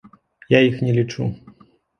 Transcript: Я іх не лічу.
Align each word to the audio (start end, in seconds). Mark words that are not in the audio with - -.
Я 0.55 0.61
іх 0.69 0.81
не 0.87 0.97
лічу. 0.97 1.31